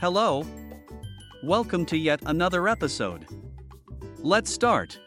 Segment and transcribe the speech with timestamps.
[0.00, 0.46] Hello.
[1.42, 3.26] Welcome to yet another episode.
[4.20, 4.98] Let's start.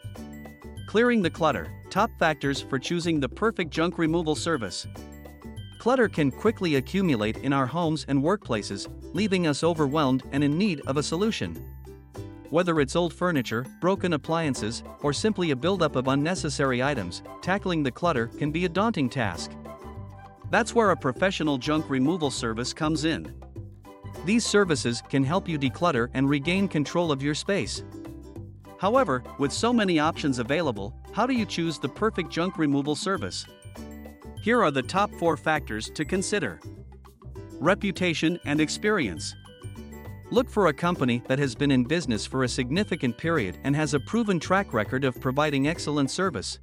[0.86, 4.86] Clearing the clutter top factors for choosing the perfect junk removal service.
[5.80, 10.80] Clutter can quickly accumulate in our homes and workplaces, leaving us overwhelmed and in need
[10.86, 11.56] of a solution.
[12.50, 17.90] Whether it's old furniture, broken appliances, or simply a buildup of unnecessary items, tackling the
[17.90, 19.50] clutter can be a daunting task.
[20.50, 23.34] That's where a professional junk removal service comes in.
[24.24, 27.84] These services can help you declutter and regain control of your space.
[28.78, 33.46] However, with so many options available, how do you choose the perfect junk removal service?
[34.42, 36.60] Here are the top 4 factors to consider
[37.60, 39.34] Reputation and experience.
[40.30, 43.94] Look for a company that has been in business for a significant period and has
[43.94, 46.58] a proven track record of providing excellent service.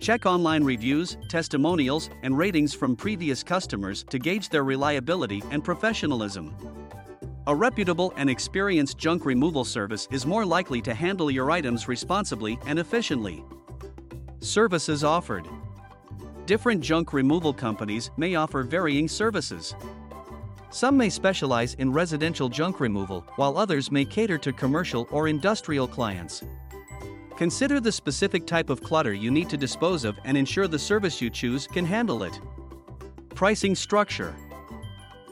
[0.00, 6.56] Check online reviews, testimonials, and ratings from previous customers to gauge their reliability and professionalism.
[7.46, 12.58] A reputable and experienced junk removal service is more likely to handle your items responsibly
[12.64, 13.44] and efficiently.
[14.40, 15.46] Services offered
[16.46, 19.74] Different junk removal companies may offer varying services.
[20.70, 25.86] Some may specialize in residential junk removal, while others may cater to commercial or industrial
[25.86, 26.42] clients.
[27.40, 31.22] Consider the specific type of clutter you need to dispose of and ensure the service
[31.22, 32.38] you choose can handle it.
[33.34, 34.36] Pricing structure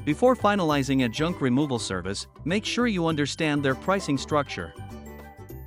[0.06, 4.72] Before finalizing a junk removal service, make sure you understand their pricing structure.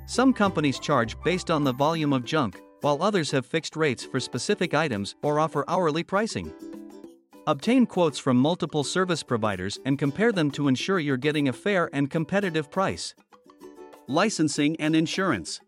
[0.06, 4.18] Some companies charge based on the volume of junk, while others have fixed rates for
[4.18, 6.52] specific items or offer hourly pricing.
[7.46, 11.88] Obtain quotes from multiple service providers and compare them to ensure you're getting a fair
[11.92, 13.14] and competitive price.
[14.08, 15.60] Licensing and insurance.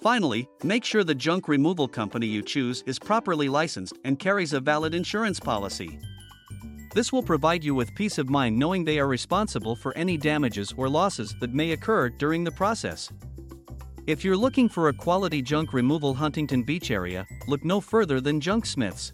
[0.00, 4.60] Finally, make sure the junk removal company you choose is properly licensed and carries a
[4.60, 5.98] valid insurance policy.
[6.94, 10.72] This will provide you with peace of mind knowing they are responsible for any damages
[10.74, 13.10] or losses that may occur during the process.
[14.06, 18.40] If you're looking for a quality junk removal Huntington Beach area, look no further than
[18.40, 19.12] Junksmiths.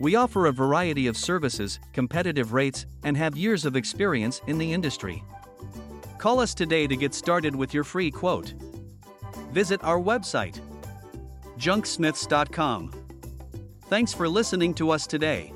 [0.00, 4.72] We offer a variety of services, competitive rates, and have years of experience in the
[4.72, 5.22] industry.
[6.18, 8.54] Call us today to get started with your free quote
[9.52, 10.58] visit our website,
[11.58, 12.92] junksmiths.com.
[13.88, 15.52] Thanks for listening to us today.